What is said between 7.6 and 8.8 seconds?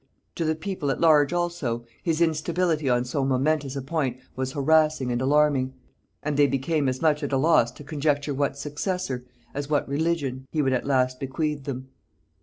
to conjecture what